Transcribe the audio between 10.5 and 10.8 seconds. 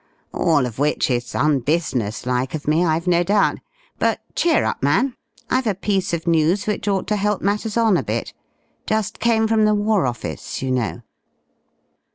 you